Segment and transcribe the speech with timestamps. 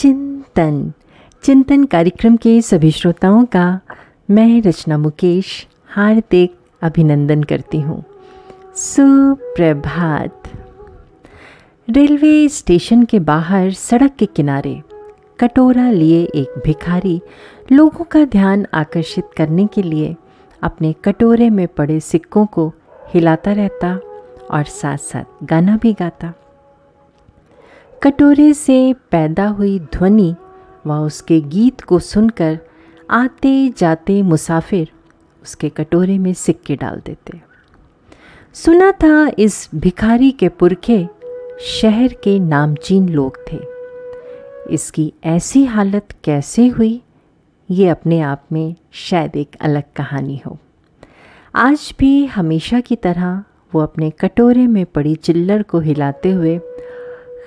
[0.00, 0.92] चिंतन।
[1.42, 3.80] चिंतन कार्यक्रम के सभी श्रोताओं का
[4.30, 8.04] मैं रचना मुकेश हार्दिक अभिनंदन करती हूँ।
[8.74, 10.42] सुप्रभात।
[11.90, 14.82] रेलवे स्टेशन के बाहर सड़क के किनारे
[15.40, 17.20] कटोरा लिए एक भिखारी
[17.72, 20.16] लोगों का ध्यान आकर्षित करने के लिए
[20.62, 22.72] अपने कटोरे में पड़े सिक्कों को
[23.14, 24.00] हिलाता रहता
[24.50, 26.32] और साथ साथ गाना भी गाता।
[28.02, 30.34] कटोरे से पैदा हुई ध्वनि
[30.86, 32.58] व उसके गीत को सुनकर
[33.10, 34.92] आते जाते मुसाफिर
[35.42, 37.40] उसके कटोरे में सिक्के डाल देते।
[38.54, 41.08] सुना था इस भिखारी के पुरखे
[41.60, 43.58] शहर के नामचीन लोग थे।
[44.70, 47.02] इसकी ऐसी हालत कैसे हुई,
[47.70, 50.58] ये अपने आप में शायद एक अलग कहानी हो।
[51.54, 56.60] आज भी हमेशा की तरह वो अपने कटोरे में पड़ी चिल्लर को हिलाते हुए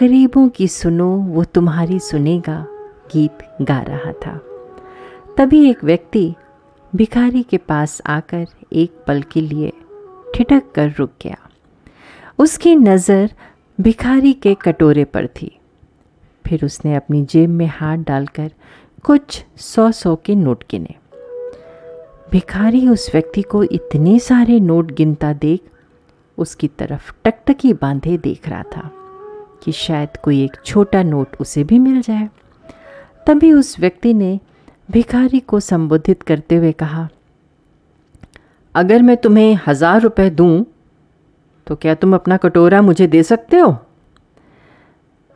[0.00, 2.66] गरीबों की सुनो, वो तुम्हारी सुनेगा,
[3.12, 4.40] गीत गा रहा था।
[5.36, 6.34] तभी एक व्यक्ति
[6.96, 9.72] भिखारी के पास आकर एक पल के लिए
[10.34, 11.36] ठिठक कर रुक गया।
[12.38, 13.32] उसकी नज़र
[13.80, 15.60] भिखारी के कटोरे पर थी।
[16.46, 18.50] फिर उसने अपनी जेब में हाथ डालकर
[19.04, 20.94] कुछ सौ सौ के नोट गिने।
[22.30, 25.60] भिखारी उस व्यक्ति को इतने सारे नोट गिनता देख,
[26.38, 28.90] उसकी तरफ़ टकटकी बांधे देख रहा था।
[29.66, 32.28] कि शायद कोई एक छोटा नोट उसे भी मिल जाए।
[33.26, 34.38] तभी उस व्यक्ति ने
[34.88, 37.08] भिखारी को संबोधित करते हुए कहा,
[38.74, 40.64] अगर मैं तुम्हें हज़ार रुपए दूँ
[41.66, 43.76] तो क्या तुम अपना कटोरा मुझे दे सकते हो?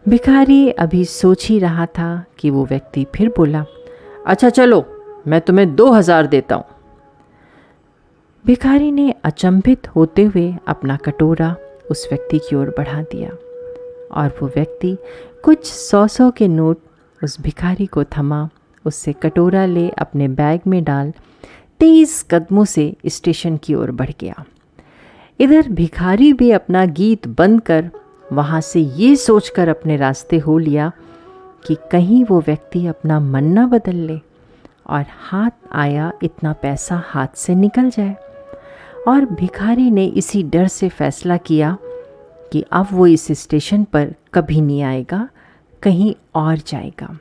[0.06, 3.64] भिखारी अभी सोच ही रहा था कि वो व्यक्ति फिर बोला
[4.26, 4.84] अच्छा चलो,
[5.26, 6.64] मैं तुम्हें दो हज़ार देता हूँ।
[8.44, 11.54] भिखारी ने अचंभित होते हुए अपना कटोरा
[11.90, 13.30] उस व्यक्ति की ओर बढ़ा दिया।
[14.12, 14.96] और वो व्यक्ति
[15.44, 16.78] कुछ सौ सौ के नोट
[17.24, 18.48] उस भिखारी को थमा,
[18.84, 21.12] उससे कटोरा ले अपने बैग में डाल,
[21.80, 24.44] तेज़ कदमों से स्टेशन की ओर बढ़ गया।
[25.40, 27.90] इधर भिखारी भी अपना गीत बंद कर
[28.32, 30.92] वहाँ से ये सोचकर अपने रास्ते हो लिया
[31.66, 34.20] कि कहीं वो व्यक्ति अपना मन न बदल ले
[34.86, 38.16] और हाथ आया इतना पैसा हाथ से निकल जाए।
[39.08, 41.76] और भिखारी ने इसी डर से फैसला किया
[42.52, 45.28] कि अब वो इस स्टेशन पर कभी नहीं आएगा,
[45.82, 47.18] कहीं और जाएगा।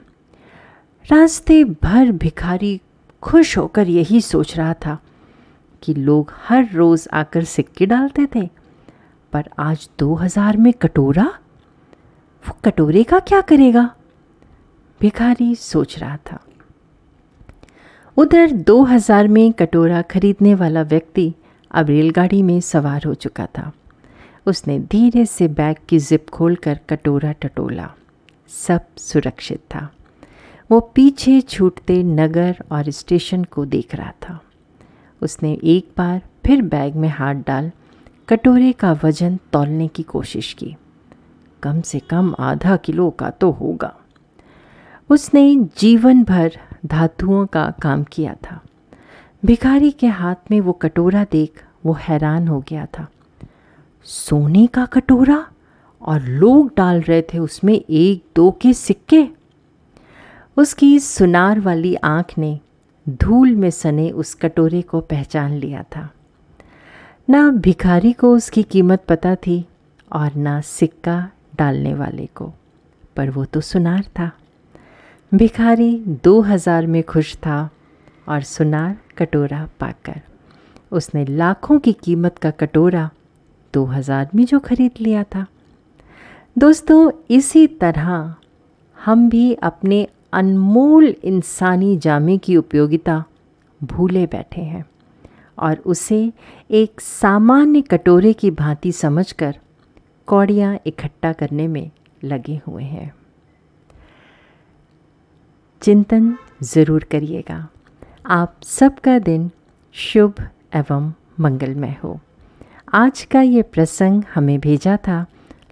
[1.06, 2.80] रास्ते भर भिखारी
[3.24, 4.98] खुश होकर यही सोच रहा था
[5.84, 8.46] कि लोग हर रोज़ आकर सिक्के डालते थे,
[9.34, 11.26] पर आज दो हज़ार में कटोरा?
[12.44, 13.90] वो कटोरे का क्या करेगा?
[15.02, 16.40] भिखारी सोच रहा था।
[18.18, 21.34] उधर दो हज़ार में कटोरा खरीदने वाला व्यक्ति
[21.72, 23.72] अब रेलगाड़ी में सवार हो चुका था।
[24.46, 27.94] उसने धीरे से बैग की जिप खोलकर कटोरा टटोला।
[28.48, 29.92] सब सुरक्षित था।
[30.72, 34.40] वो पीछे छूटते नगर और स्टेशन को देख रहा था।
[35.22, 37.72] उसने एक बार फिर बैग में हाथ डाल
[38.30, 40.76] कटोरे का वज़न तौलने की कोशिश की।
[41.64, 43.96] कम से कम आधा किलो का तो होगा।
[45.10, 46.52] उसने जीवन भर
[46.86, 48.62] धातुओं का काम किया था।
[49.46, 53.08] भिखारी के हाथ में वो कटोरा देख वो हैरान हो गया था।
[54.06, 55.46] सोने का कटोरा
[56.02, 59.28] और लोग डाल रहे थे उसमें एक दो के सिक्के।
[60.58, 62.60] उसकी सुनार वाली आँख ने
[63.08, 66.10] धूल में सने उस कटोरे को पहचान लिया था।
[67.30, 69.64] ना भिखारी को उसकी कीमत पता थी
[70.12, 71.20] और ना सिक्का
[71.58, 72.52] डालने वाले को,
[73.16, 74.32] पर वो तो सुनार था।
[75.32, 75.92] भिखारी
[76.24, 77.70] दो हज़ार में खुश था
[78.28, 80.22] और सुनार कटोरा पाकर।
[80.92, 83.10] उसने लाखों की कीमत का कटोरा
[83.74, 85.46] दो हज़ार में जो खरीद लिया था।
[86.56, 88.36] दोस्तों, इसी तरह
[88.98, 93.24] हम भी अपने अनमोल इंसानी जामे की उपयोगिता
[93.82, 94.86] भूले बैठे हैं
[95.58, 96.22] और उसे
[96.72, 99.56] एक सामान्य कटोरे की भांति समझकर
[100.28, 101.90] कौड़ियाँ इकट्ठा करने में
[102.24, 103.12] लगे हुए हैं।
[105.82, 107.68] चिंतन ज़रूर करिएगा।
[108.26, 109.50] आप सबका दिन
[109.96, 112.20] शुभ एवं मंगलमय हो।
[112.94, 115.26] आज का ये प्रसंग हमें भेजा था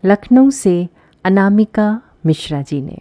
[0.06, 0.88] लखनऊ से
[1.26, 2.98] अनामिका मिश्रा जी ने।